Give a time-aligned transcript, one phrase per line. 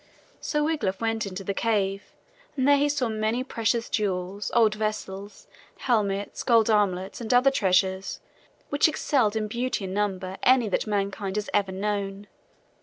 [0.39, 2.15] So Wiglaf went into the cave
[2.57, 5.45] and there he saw many precious jewels, old vessels,
[5.77, 8.19] helmets, gold armlets and other treasures,
[8.69, 12.25] which excelled in beauty and number any that mankind has ever known.